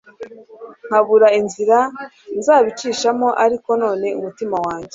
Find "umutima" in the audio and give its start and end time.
4.19-4.55